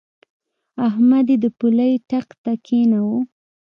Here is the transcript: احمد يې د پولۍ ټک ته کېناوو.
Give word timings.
احمد 0.87 1.25
يې 1.31 1.37
د 1.43 1.45
پولۍ 1.57 1.93
ټک 2.09 2.27
ته 2.43 2.51
کېناوو. 2.65 3.17